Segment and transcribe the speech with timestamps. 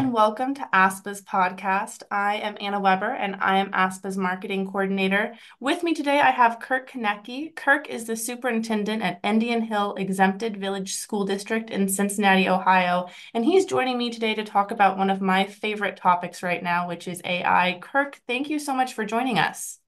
[0.00, 2.02] and welcome to ASPA's podcast.
[2.10, 5.34] I am Anna Weber, and I am ASPA's marketing coordinator.
[5.60, 7.54] With me today, I have Kirk Koennecke.
[7.54, 13.44] Kirk is the superintendent at Indian Hill Exempted Village School District in Cincinnati, Ohio, and
[13.44, 17.06] he's joining me today to talk about one of my favorite topics right now, which
[17.06, 17.78] is AI.
[17.82, 19.80] Kirk, thank you so much for joining us.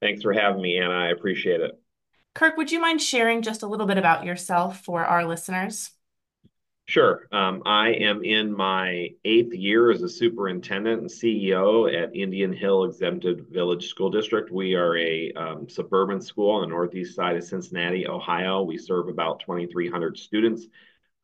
[0.00, 0.92] Thanks for having me, Anna.
[0.92, 1.80] I appreciate it.
[2.34, 5.92] Kirk, would you mind sharing just a little bit about yourself for our listeners?
[6.86, 7.26] Sure.
[7.32, 12.84] Um, I am in my eighth year as a superintendent and CEO at Indian Hill
[12.84, 14.50] Exempted Village School District.
[14.50, 18.62] We are a um, suburban school on the northeast side of Cincinnati, Ohio.
[18.62, 20.66] We serve about 2,300 students.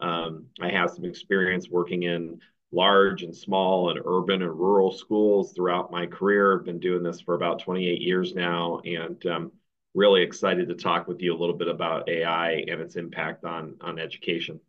[0.00, 2.40] Um, I have some experience working in
[2.72, 6.56] large and small and urban and rural schools throughout my career.
[6.58, 9.52] I've been doing this for about 28 years now and um,
[9.94, 13.76] really excited to talk with you a little bit about AI and its impact on,
[13.80, 14.60] on education.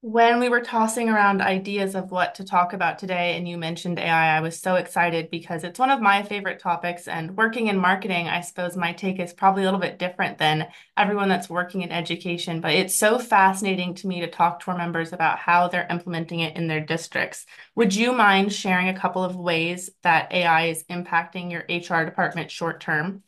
[0.00, 3.98] When we were tossing around ideas of what to talk about today, and you mentioned
[3.98, 7.08] AI, I was so excited because it's one of my favorite topics.
[7.08, 10.68] And working in marketing, I suppose my take is probably a little bit different than
[10.96, 12.60] everyone that's working in education.
[12.60, 16.40] But it's so fascinating to me to talk to our members about how they're implementing
[16.40, 17.44] it in their districts.
[17.74, 22.52] Would you mind sharing a couple of ways that AI is impacting your HR department
[22.52, 23.24] short term?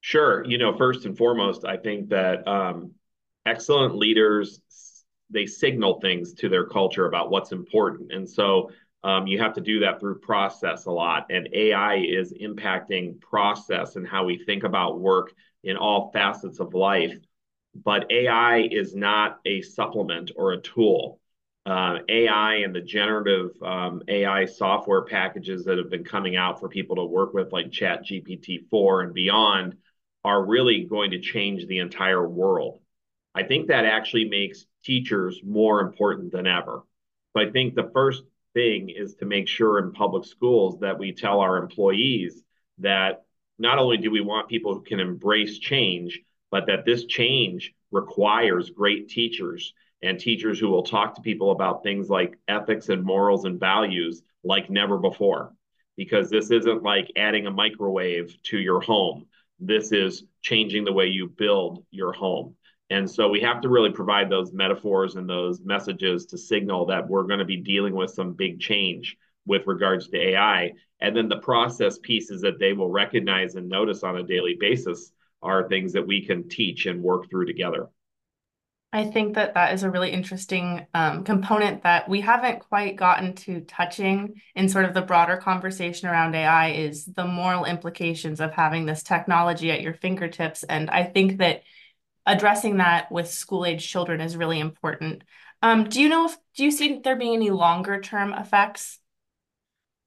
[0.00, 0.44] Sure.
[0.44, 2.94] You know, first and foremost, I think that um,
[3.46, 4.60] excellent leaders
[5.30, 8.12] they signal things to their culture about what's important.
[8.12, 8.70] And so
[9.02, 11.26] um, you have to do that through process a lot.
[11.30, 15.32] And AI is impacting process and how we think about work
[15.64, 17.16] in all facets of life.
[17.74, 21.20] But AI is not a supplement or a tool.
[21.66, 26.68] Uh, AI and the generative um, AI software packages that have been coming out for
[26.68, 29.76] people to work with, like Chat GPT 4 and beyond,
[30.24, 32.80] are really going to change the entire world.
[33.34, 36.82] I think that actually makes teachers more important than ever.
[37.32, 41.12] So I think the first thing is to make sure in public schools that we
[41.12, 42.42] tell our employees
[42.78, 43.24] that
[43.58, 48.70] not only do we want people who can embrace change, but that this change requires
[48.70, 53.44] great teachers and teachers who will talk to people about things like ethics and morals
[53.44, 55.54] and values like never before.
[55.96, 59.26] Because this isn't like adding a microwave to your home.
[59.58, 62.56] This is changing the way you build your home.
[62.90, 67.08] And so we have to really provide those metaphors and those messages to signal that
[67.08, 70.72] we're going to be dealing with some big change with regards to AI.
[71.00, 75.12] And then the process pieces that they will recognize and notice on a daily basis
[75.40, 77.88] are things that we can teach and work through together.
[78.92, 83.34] I think that that is a really interesting um, component that we haven't quite gotten
[83.36, 88.52] to touching in sort of the broader conversation around AI is the moral implications of
[88.52, 90.64] having this technology at your fingertips.
[90.64, 91.62] And I think that
[92.26, 95.24] addressing that with school age children is really important.
[95.62, 98.98] Um, do you know if do you see there being any longer term effects?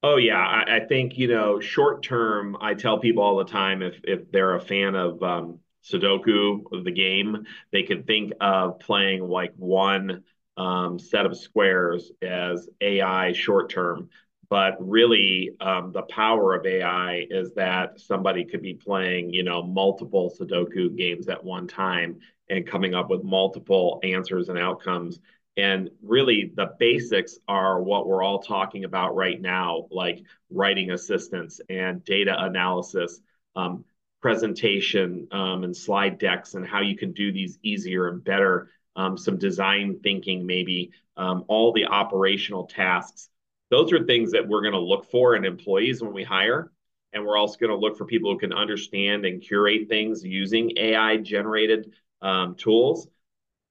[0.02, 2.58] Oh yeah, I, I, think you know short term.
[2.60, 6.92] I tell people all the time if if they're a fan of um, Sudoku, the
[6.92, 10.24] game, they can think of playing like one
[10.58, 14.10] um, set of squares as AI short term.
[14.50, 19.64] But really, um, the power of AI is that somebody could be playing, you know,
[19.64, 25.20] multiple Sudoku games at one time and coming up with multiple answers and outcomes.
[25.56, 31.62] And really, the basics are what we're all talking about right now, like writing assistance
[31.70, 33.22] and data analysis,
[33.56, 33.86] um,
[34.22, 38.70] presentation, um, and slide decks, and how you can do these easier and better.
[38.96, 43.30] Um, some design thinking, maybe um, all the operational tasks
[43.74, 46.72] those are things that we're going to look for in employees when we hire.
[47.12, 50.72] And we're also going to look for people who can understand and curate things using
[50.78, 51.92] AI generated
[52.22, 53.08] um, tools.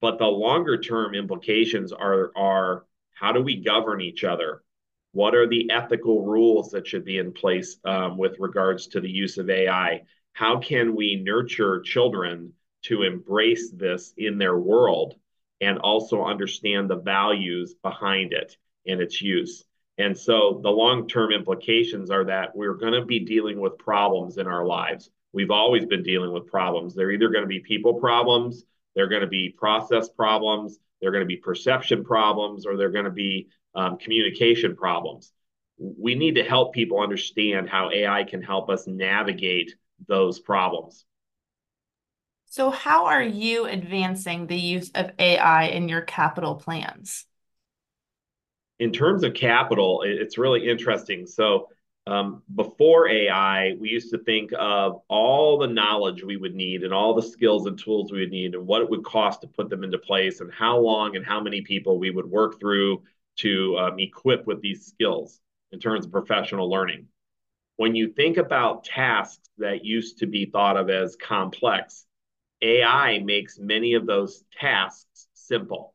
[0.00, 4.64] But the longer term implications are, are how do we govern each other?
[5.12, 9.10] What are the ethical rules that should be in place um, with regards to the
[9.10, 10.02] use of AI?
[10.32, 12.54] How can we nurture children
[12.86, 15.14] to embrace this in their world
[15.60, 19.64] and also understand the values behind it and its use?
[19.98, 24.38] And so the long term implications are that we're going to be dealing with problems
[24.38, 25.10] in our lives.
[25.32, 26.94] We've always been dealing with problems.
[26.94, 31.24] They're either going to be people problems, they're going to be process problems, they're going
[31.24, 35.32] to be perception problems, or they're going to be um, communication problems.
[35.78, 39.74] We need to help people understand how AI can help us navigate
[40.06, 41.04] those problems.
[42.46, 47.24] So, how are you advancing the use of AI in your capital plans?
[48.78, 51.26] In terms of capital, it's really interesting.
[51.26, 51.68] So
[52.06, 56.92] um, before AI, we used to think of all the knowledge we would need and
[56.92, 59.68] all the skills and tools we would need and what it would cost to put
[59.68, 63.02] them into place and how long and how many people we would work through
[63.36, 65.40] to um, equip with these skills
[65.70, 67.06] in terms of professional learning.
[67.76, 72.04] When you think about tasks that used to be thought of as complex,
[72.60, 75.94] AI makes many of those tasks simple,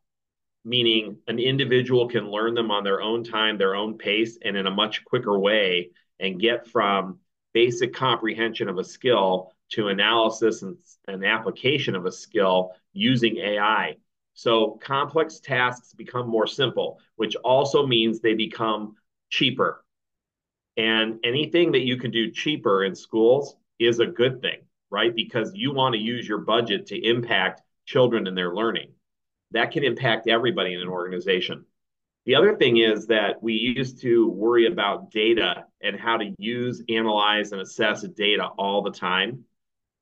[0.68, 4.68] meaning an individual can learn them on their own time, their own pace, and in
[4.68, 7.19] a much quicker way, and get from
[7.54, 10.78] basic comprehension of a skill to analysis and,
[11.08, 13.96] and application of a skill using AI.
[14.34, 18.96] So complex tasks become more simple, which also means they become
[19.30, 19.84] cheaper.
[20.75, 24.60] And anything that you can do cheaper in schools is a good thing,
[24.92, 25.16] right?
[25.16, 28.90] Because you want to use your budget to impact children and their learning.
[29.52, 31.66] That can impact everybody in an organization.
[32.26, 36.84] The other thing is that we used to worry about data and how to use,
[36.90, 39.46] analyze, and assess data all the time.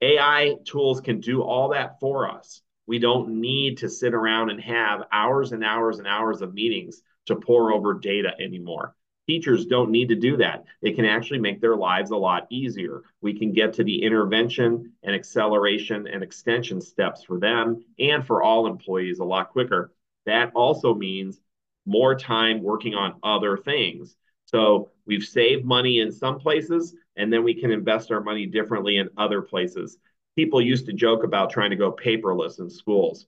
[0.02, 2.62] AI tools can do all that for us.
[2.88, 7.02] We don't need to sit around and have hours and hours and hours of meetings
[7.28, 8.96] to pour over data anymore.
[9.27, 10.66] Teachers don't need to do that.
[10.81, 13.01] They can actually make their lives a lot easier.
[13.22, 18.44] We can get to the intervention and acceleration and extension steps for them and for
[18.44, 19.92] all employees a lot quicker.
[20.27, 21.39] That also means
[21.88, 24.16] more time working on other things.
[24.45, 28.98] So we've saved money in some places, and then we can invest our money differently
[28.98, 29.98] in other places.
[30.36, 33.25] People used to joke about trying to go paperless in schools.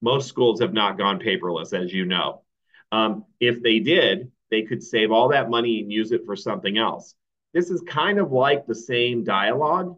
[0.00, 2.42] Most schools have not gone paperless, as you know.
[2.92, 6.78] Um, if they did, they could save all that money and use it for something
[6.78, 7.14] else.
[7.52, 9.96] This is kind of like the same dialogue,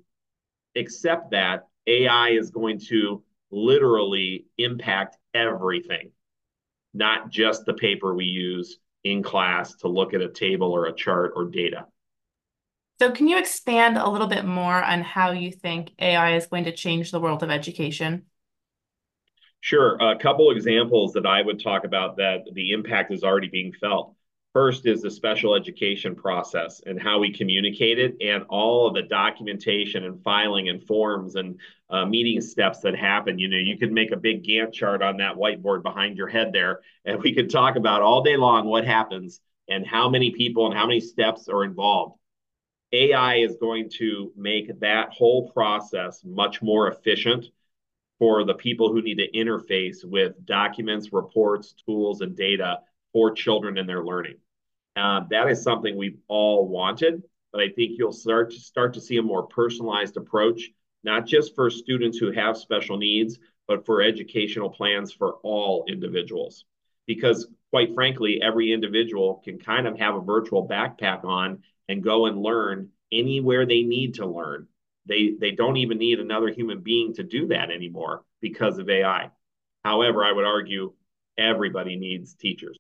[0.75, 6.10] except that AI is going to literally impact everything,
[6.94, 10.94] not just the paper we use in class to look at a table or a
[10.94, 11.87] chart or data.
[13.00, 16.64] So, can you expand a little bit more on how you think AI is going
[16.64, 18.26] to change the world of education?
[19.60, 19.96] Sure.
[20.00, 24.14] A couple examples that I would talk about that the impact is already being felt.
[24.52, 29.02] First is the special education process and how we communicate it, and all of the
[29.02, 31.58] documentation and filing and forms and
[31.88, 33.38] uh, meeting steps that happen.
[33.38, 36.52] You know, you could make a big Gantt chart on that whiteboard behind your head
[36.52, 40.66] there, and we could talk about all day long what happens and how many people
[40.66, 42.19] and how many steps are involved.
[42.93, 47.46] AI is going to make that whole process much more efficient
[48.19, 52.81] for the people who need to interface with documents, reports, tools, and data
[53.12, 54.37] for children and their learning.
[54.97, 57.23] Uh, that is something we've all wanted,
[57.53, 60.70] but I think you'll start to start to see a more personalized approach,
[61.03, 66.64] not just for students who have special needs, but for educational plans for all individuals.
[67.06, 72.26] Because quite frankly, every individual can kind of have a virtual backpack on and go
[72.26, 74.67] and learn anywhere they need to learn.
[75.06, 79.31] They they don't even need another human being to do that anymore because of AI.
[79.85, 80.93] However, I would argue
[81.38, 82.79] everybody needs teachers.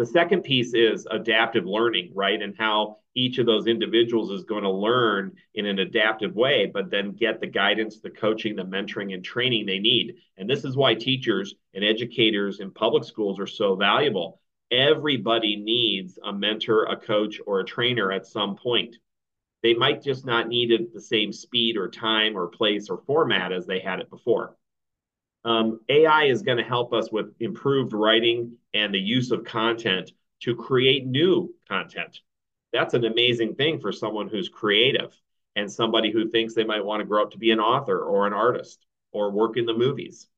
[0.00, 2.40] The second piece is adaptive learning, right?
[2.40, 6.90] And how each of those individuals is going to learn in an adaptive way, but
[6.90, 10.14] then get the guidance, the coaching, the mentoring, and training they need.
[10.38, 14.40] And this is why teachers and educators in public schools are so valuable.
[14.70, 18.96] Everybody needs a mentor, a coach, or a trainer at some point.
[19.62, 23.52] They might just not need it the same speed or time or place or format
[23.52, 24.56] as they had it before.
[25.44, 30.12] Um, AI is going to help us with improved writing and the use of content
[30.40, 32.20] to create new content.
[32.72, 35.18] That's an amazing thing for someone who's creative
[35.56, 38.26] and somebody who thinks they might want to grow up to be an author or
[38.26, 40.28] an artist or work in the movies.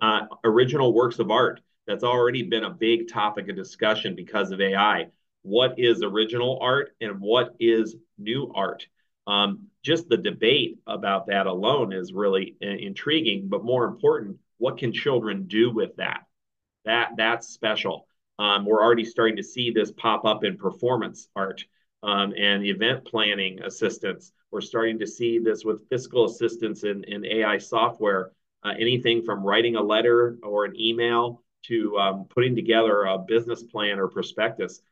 [0.00, 4.60] Uh, original works of art, that's already been a big topic of discussion because of
[4.60, 5.08] AI.
[5.42, 8.86] What is original art and what is new art?
[9.26, 13.48] Um, just the debate about that alone is really intriguing.
[13.48, 16.24] But more important, what can children do with that?
[16.84, 18.06] That that's special.
[18.38, 21.64] Um, we're already starting to see this pop up in performance art
[22.02, 24.32] um, and event planning assistance.
[24.50, 28.32] We're starting to see this with fiscal assistance in, in AI software.
[28.64, 33.62] Uh, anything from writing a letter or an email to um, putting together a business
[33.62, 34.82] plan or prospectus.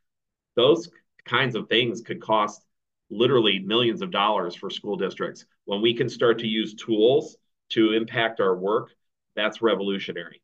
[0.57, 0.91] Those
[1.25, 2.65] kinds of things could cost
[3.11, 5.45] literally millions of dollars for school districts.
[5.65, 7.37] When we can start to use tools
[7.71, 8.91] to impact our work,
[9.37, 10.43] that's revolutionary.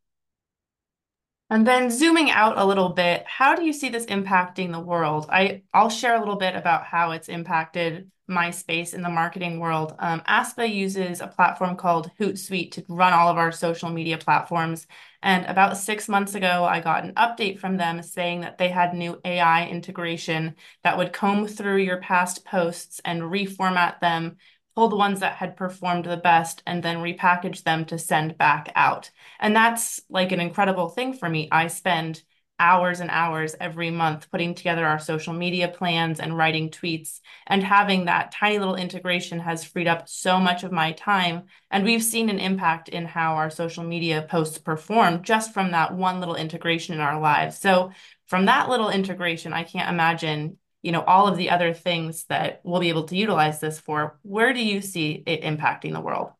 [1.48, 5.26] And then zooming out a little bit, how do you see this impacting the world?
[5.30, 9.60] I, I'll share a little bit about how it's impacted my space in the marketing
[9.60, 9.94] world.
[9.98, 14.86] Um, ASPA uses a platform called Hootsuite to run all of our social media platforms.
[15.22, 18.94] And about six months ago, I got an update from them saying that they had
[18.94, 24.36] new AI integration that would comb through your past posts and reformat them
[24.76, 28.70] pull the ones that had performed the best and then repackage them to send back
[28.76, 29.10] out.
[29.40, 31.48] And that's like an incredible thing for me.
[31.50, 32.22] I spend
[32.58, 37.20] hours and hours every month putting together our social media plans and writing tweets.
[37.46, 41.44] And having that tiny little integration has freed up so much of my time.
[41.70, 45.94] And we've seen an impact in how our social media posts perform just from that
[45.94, 47.58] one little integration in our lives.
[47.58, 47.92] So,
[48.26, 52.60] from that little integration, I can't imagine you know all of the other things that
[52.62, 56.30] we'll be able to utilize this for where do you see it impacting the world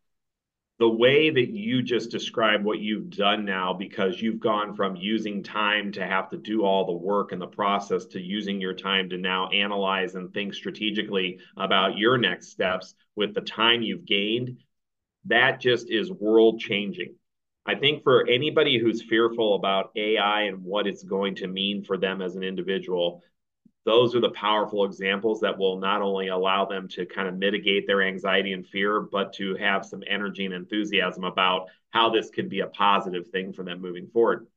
[0.78, 5.42] the way that you just described what you've done now, because you've gone from using
[5.42, 9.09] time to have to do all the work and the process to using your time
[9.09, 14.59] to now analyze and think strategically about your next steps with the time you've gained,
[15.25, 17.14] that just is world changing.
[17.64, 21.97] I think for anybody who's fearful about AI and what it's going to mean for
[21.97, 23.23] them as an individual,
[23.87, 27.87] those are the powerful examples that will not only allow them to kind of mitigate
[27.87, 32.50] their anxiety and fear, but to have some energy and enthusiasm about how this could
[32.50, 34.49] be a positive thing for them moving forward.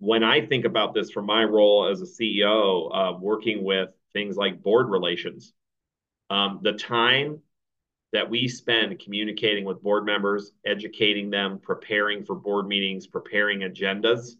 [0.00, 4.36] When I think about this from my role as a CEO, uh, working with things
[4.36, 5.52] like board relations,
[6.28, 7.38] um, the time
[8.12, 14.32] that we spend communicating with board members, educating them, preparing for board meetings, preparing agendas,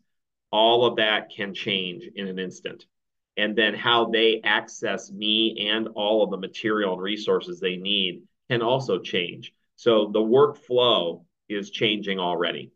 [0.50, 2.86] all of that can change in an instant
[3.36, 8.22] and then how they access me and all of the material and resources they need
[8.50, 9.54] can also change.
[9.76, 12.72] So the workflow is changing already.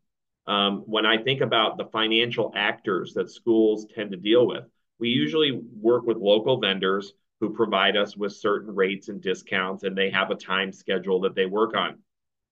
[0.47, 4.65] Um, when I think about the financial actors that schools tend to deal with,
[4.99, 9.97] we usually work with local vendors who provide us with certain rates and discounts, and
[9.97, 11.99] they have a time schedule that they work on.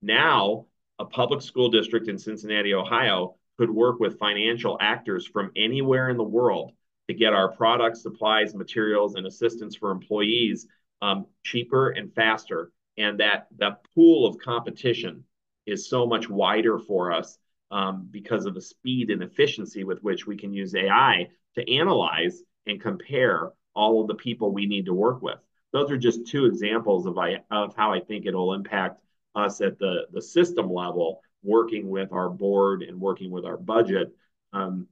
[0.02, 0.66] Now,
[0.98, 6.16] a public school district in Cincinnati, Ohio, could work with financial actors from anywhere in
[6.16, 6.72] the world
[7.08, 10.66] to get our products, supplies, materials, and assistance for employees
[11.02, 12.72] um, cheaper and faster.
[12.96, 15.24] And that that pool of competition
[15.66, 17.38] is so much wider for us
[17.70, 22.42] um, because of the speed and efficiency with which we can use AI to analyze
[22.66, 25.38] and compare all of the people we need to work with.
[25.72, 29.00] Those are just two examples of, I, of how I think it'll impact
[29.34, 34.14] us at the, the system level, working with our board and working with our budget.
[34.52, 34.86] Um,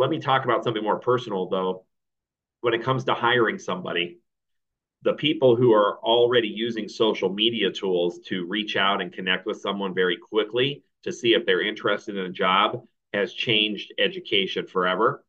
[0.00, 1.84] let me talk about something more personal, though.
[2.62, 4.18] When it comes to hiring somebody,
[5.02, 9.60] the people who are already using social media tools to reach out and connect with
[9.60, 15.22] someone very quickly to see if they're interested in a job has changed education forever.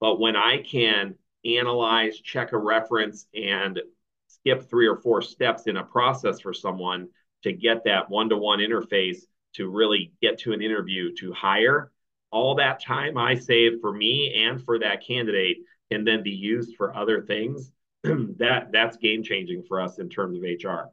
[0.00, 3.80] But when I can analyze, check a reference, and
[4.28, 7.08] skip three or four steps in a process for someone
[7.42, 9.18] to get that one to one interface
[9.56, 11.92] to really get to an interview to hire,
[12.30, 15.58] all that time I save for me and for that candidate
[15.90, 17.72] can then be used for other things.
[18.04, 20.90] that that's game changing for us in terms of HR.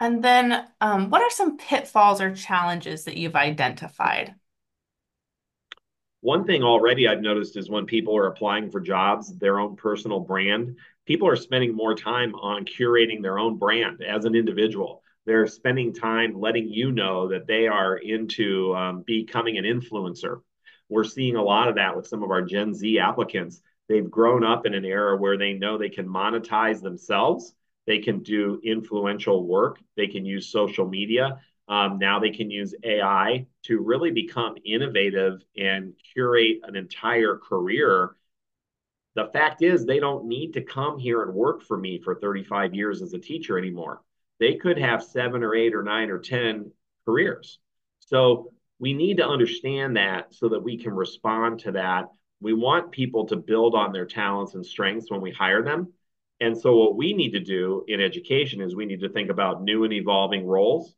[0.00, 4.34] And then, um, what are some pitfalls or challenges that you've identified?
[6.22, 10.20] One thing already I've noticed is when people are applying for jobs, their own personal
[10.20, 10.76] brand,
[11.06, 15.92] people are spending more time on curating their own brand as an individual they're spending
[15.92, 20.40] time letting you know that they are into um, becoming an influencer.
[20.88, 23.62] We're seeing a lot of that with some of our Gen Z applicants.
[23.88, 27.54] They've grown up in an era where they know they can monetize themselves,
[27.86, 31.40] they can do influential work, they can use social media.
[31.68, 38.16] Um, now they can use AI to really become innovative and curate an entire career.
[39.14, 42.74] The fact is, they don't need to come here and work for me for 35
[42.74, 44.02] years as a teacher anymore
[44.42, 46.72] they could have seven or eight or nine or 10
[47.06, 47.60] careers.
[48.00, 52.06] So we need to understand that so that we can respond to that.
[52.40, 55.92] We want people to build on their talents and strengths when we hire them.
[56.40, 59.62] And so, what we need to do in education is we need to think about
[59.62, 60.96] new and evolving roles,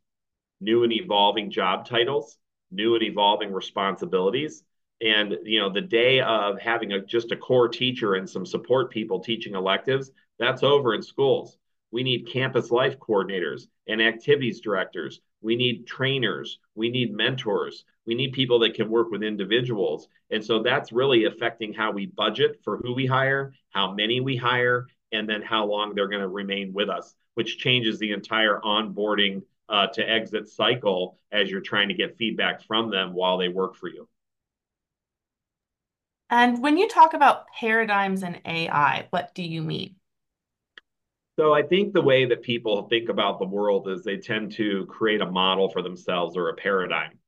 [0.59, 2.39] new and evolving job titles,
[2.71, 4.63] new and evolving responsibilities.
[5.01, 8.89] And you know, the day of having a, just a core teacher and some support
[8.89, 10.09] people teaching electives,
[10.39, 11.59] that's over in schools.
[11.91, 15.21] We need campus life coordinators and activities directors.
[15.41, 16.59] We need trainers.
[16.75, 17.85] We need mentors.
[18.05, 20.07] We need people that can work with individuals.
[20.31, 24.35] And so that's really affecting how we budget for who we hire, how many we
[24.35, 28.59] hire, and then how long they're going to remain with us, which changes the entire
[28.61, 33.49] onboarding uh, to exit cycle as you're trying to get feedback from them while they
[33.49, 34.07] work for you.
[36.29, 39.95] And when you talk about paradigms in AI, what do you mean?
[41.37, 44.85] So I think the way that people think about the world is they tend to
[44.85, 47.19] create a model for themselves or a paradigm.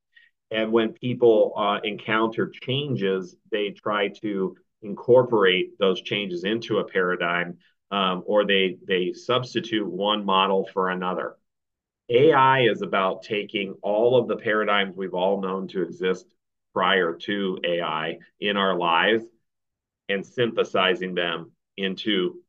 [0.50, 7.58] And when people uh, encounter changes, they try to incorporate those changes into a paradigm,
[7.92, 11.36] um, or they they substitute one model for another.
[12.10, 16.26] AI is about taking all of the paradigms we've all known to exist
[16.74, 19.26] prior to AI in our lives
[20.08, 22.42] and synthesizing them into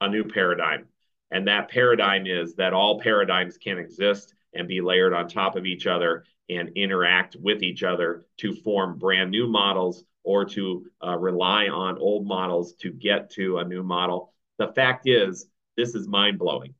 [0.00, 0.86] a new paradigm.
[1.30, 5.66] And that paradigm is that all paradigms can exist and be layered on top of
[5.66, 11.16] each other and interact with each other to form brand new models or to uh,
[11.16, 14.32] rely on old models to get to a new model.
[14.58, 16.74] The fact is, this is mind blowing.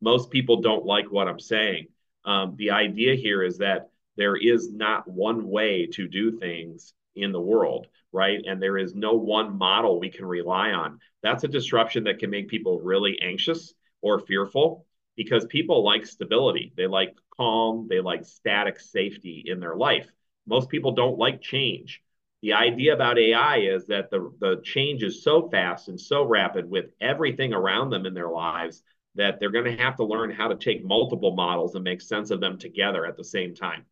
[0.00, 1.86] Most people don't like what I'm saying.
[2.24, 7.32] Um, the idea here is that there is not one way to do things in
[7.32, 7.86] the world,
[8.16, 8.42] right?
[8.46, 10.98] And there is no one model we can rely on.
[11.22, 16.72] That's a disruption that can make people really anxious or fearful because people like stability.
[16.76, 20.08] They like calm, they like static safety in their life.
[20.46, 22.02] Most people don't like change.
[22.40, 26.68] The idea about AI is that the, the change is so fast and so rapid
[26.70, 28.82] with everything around them in their lives
[29.14, 32.30] that they're going to have to learn how to take multiple models and make sense
[32.30, 33.84] of them together at the same time.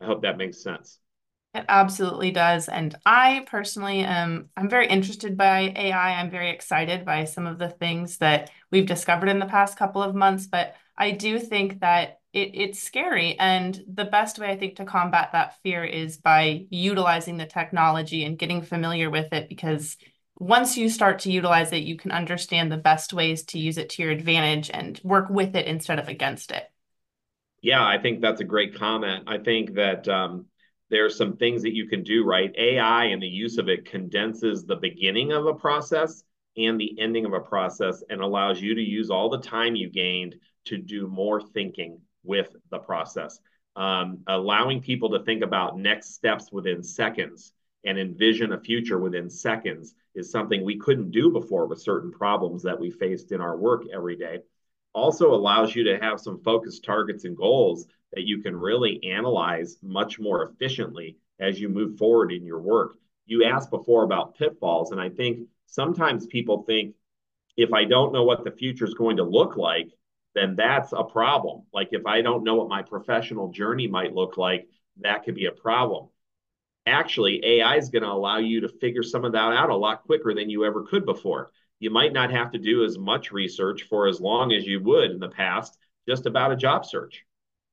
[0.00, 0.98] I hope that makes sense.
[1.52, 2.68] It absolutely does.
[2.68, 6.20] And I personally am I'm very interested by AI.
[6.20, 10.02] I'm very excited by some of the things that we've discovered in the past couple
[10.02, 13.36] of months, but I do think that it, it's scary.
[13.38, 18.24] And the best way I think to combat that fear is by utilizing the technology
[18.24, 19.96] and getting familiar with it because
[20.38, 23.90] once you start to utilize it, you can understand the best ways to use it
[23.90, 26.70] to your advantage and work with it instead of against it.
[27.62, 29.24] Yeah, I think that's a great comment.
[29.26, 30.46] I think that um,
[30.90, 32.52] there are some things that you can do, right?
[32.58, 36.24] AI and the use of it condenses the beginning of a process
[36.56, 39.88] and the ending of a process and allows you to use all the time you
[39.88, 43.38] gained to do more thinking with the process.
[43.76, 47.52] Um, allowing people to think about next steps within seconds
[47.84, 52.62] and envision a future within seconds is something we couldn't do before with certain problems
[52.64, 54.40] that we faced in our work every day.
[54.92, 59.78] Also allows you to have some focused targets and goals that you can really analyze
[59.82, 62.96] much more efficiently as you move forward in your work.
[63.26, 66.94] You asked before about pitfalls, and I think sometimes people think
[67.56, 69.88] if I don't know what the future is going to look like,
[70.34, 71.62] then that's a problem.
[71.72, 74.68] Like if I don't know what my professional journey might look like,
[75.00, 76.08] that could be a problem
[76.86, 80.04] actually AI is going to allow you to figure some of that out a lot
[80.04, 81.50] quicker than you ever could before.
[81.78, 85.10] You might not have to do as much research for as long as you would
[85.10, 87.24] in the past just about a job search.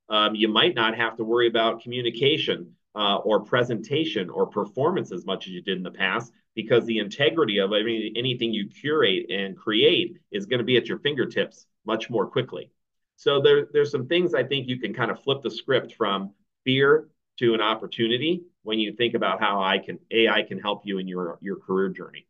[0.09, 5.25] Um, you might not have to worry about communication uh, or presentation or performance as
[5.25, 9.29] much as you did in the past because the integrity of any, anything you curate
[9.29, 12.71] and create is going to be at your fingertips much more quickly.
[13.15, 16.33] So there, there's some things I think you can kind of flip the script from
[16.63, 20.97] fear to an opportunity when you think about how I can AI can help you
[20.97, 22.26] in your your career journey.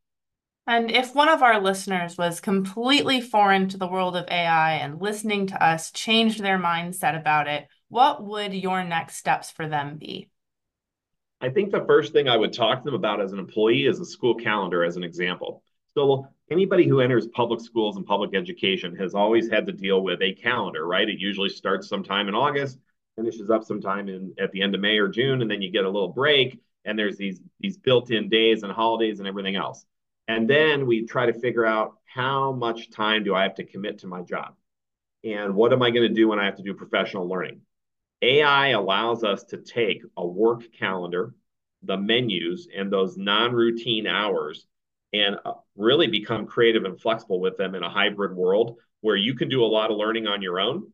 [0.68, 5.02] And if one of our listeners was completely foreign to the world of AI and
[5.02, 9.98] listening to us changed their mindset about it, what would your next steps for them
[9.98, 10.30] be?
[11.40, 14.00] I think the first thing I would talk to them about as an employee is
[14.00, 15.64] a school calendar, as an example.
[15.94, 20.22] So, anybody who enters public schools and public education has always had to deal with
[20.22, 21.08] a calendar, right?
[21.08, 22.78] It usually starts sometime in August
[23.18, 25.84] finishes up sometime in at the end of May or June, and then you get
[25.84, 29.86] a little break, and there's these these built-in days and holidays and everything else.
[30.28, 34.00] And then we try to figure out how much time do I have to commit
[34.00, 34.56] to my job?
[35.24, 37.62] And what am I going to do when I have to do professional learning?
[38.22, 41.34] AI allows us to take a work calendar,
[41.84, 44.68] the menus, and those non routine hours
[45.14, 49.36] and uh, really become creative and flexible with them in a hybrid world where you
[49.36, 50.92] can do a lot of learning on your own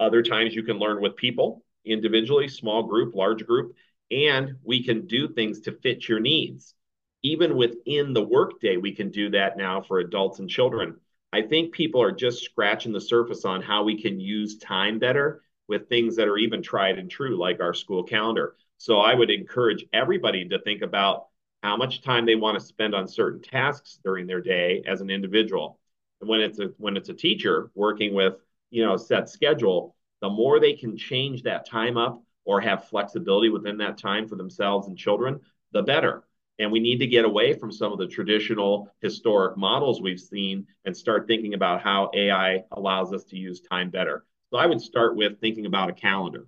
[0.00, 3.74] other times you can learn with people individually, small group, large group,
[4.10, 6.74] and we can do things to fit your needs.
[7.22, 10.96] Even within the workday, we can do that now for adults and children.
[11.32, 15.42] I think people are just scratching the surface on how we can use time better
[15.66, 18.56] with things that are even tried and true, like our school calendar.
[18.78, 21.26] So I would encourage everybody to think about
[21.62, 25.10] how much time they want to spend on certain tasks during their day as an
[25.10, 25.78] individual.
[26.20, 28.36] And when it's a when it's a teacher working with
[28.70, 33.48] you know, set schedule, the more they can change that time up or have flexibility
[33.48, 35.40] within that time for themselves and children,
[35.72, 36.24] the better.
[36.58, 40.66] And we need to get away from some of the traditional historic models we've seen
[40.84, 44.24] and start thinking about how AI allows us to use time better.
[44.50, 46.46] So I would start with thinking about a calendar.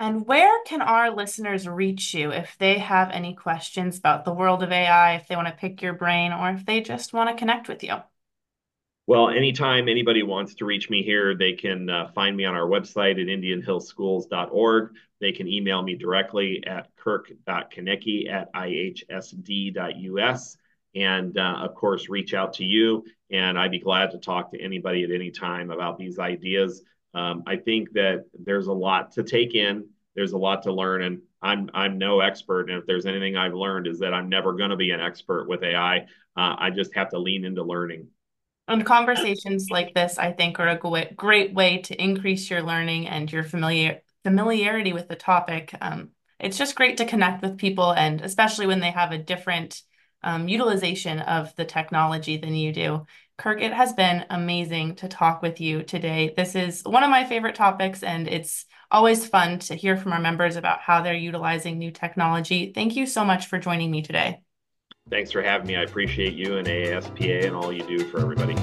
[0.00, 4.62] And where can our listeners reach you if they have any questions about the world
[4.62, 7.36] of AI, if they want to pick your brain, or if they just want to
[7.36, 7.96] connect with you?
[9.08, 12.68] Well, anytime anybody wants to reach me here, they can uh, find me on our
[12.68, 14.90] website at indianhillschools.org.
[15.18, 19.76] They can email me directly at kirk.koennecke at ihsd.us.
[20.94, 23.02] And uh, of course, reach out to you.
[23.30, 26.82] And I'd be glad to talk to anybody at any time about these ideas.
[27.14, 31.00] Um, I think that there's a lot to take in, there's a lot to learn.
[31.00, 34.52] And I'm I'm no expert, and if there's anything I've learned is that I'm never
[34.52, 36.00] going to be an expert with AI.
[36.36, 38.08] Uh, I just have to lean into learning.
[38.68, 43.30] And conversations like this, I think, are a great way to increase your learning and
[43.32, 45.74] your familiar familiarity with the topic.
[45.80, 49.82] Um, it's just great to connect with people, and especially when they have a different
[50.22, 53.06] um, utilization of the technology than you do.
[53.38, 56.34] Kirk, it has been amazing to talk with you today.
[56.36, 60.20] This is one of my favorite topics, and it's always fun to hear from our
[60.20, 62.72] members about how they're utilizing new technology.
[62.74, 64.40] Thank you so much for joining me today.
[65.10, 65.76] Thanks for having me.
[65.76, 68.54] I appreciate you and AASPA and all you do for everybody.